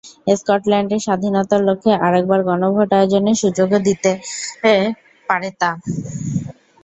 স্কটল্যান্ডের 0.35 1.03
স্বাধীনতার 1.05 1.61
লক্ষ্যে 1.67 1.93
আরেকবার 2.05 2.39
গণভোট 2.47 2.89
আয়োজনের 2.97 3.37
সুযোগও 3.41 3.69
করে 3.71 3.85
দিতে 3.87 4.11
পারে 5.29 5.49
তা। 5.59 5.71